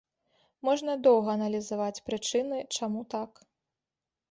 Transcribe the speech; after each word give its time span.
Можна 0.67 0.95
доўга 1.07 1.29
аналізаваць 1.37 2.03
прычыны, 2.09 2.57
чаму 2.79 3.01
так. 3.15 3.31